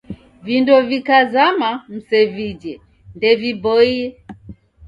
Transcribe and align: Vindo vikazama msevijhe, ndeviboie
Vindo 0.45 0.75
vikazama 0.89 1.69
msevijhe, 1.93 2.73
ndeviboie 3.15 4.07